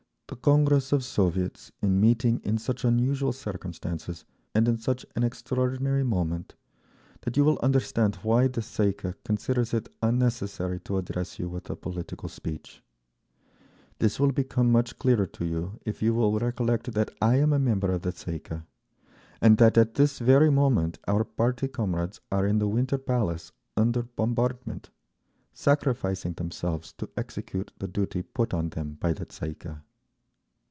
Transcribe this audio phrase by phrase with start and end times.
[0.33, 4.23] The Congress of Soviets in meeting in such unusual circumstances
[4.55, 6.55] and in such an extraordinary moment
[7.23, 11.49] that you will understand why the Tsay ee kah considers it unnecessary to address you
[11.49, 12.81] with a political speech.
[13.99, 17.59] This will become much clearer to you if you will recollect that I am a
[17.59, 18.61] member of the Tsay ee kah,
[19.41, 24.03] and that at this very moment our party comrades are in the Winter Palace under
[24.03, 24.91] bombardment,
[25.53, 29.81] sacrificing themselves to execute the duty put on them by the _Tsay ee kah."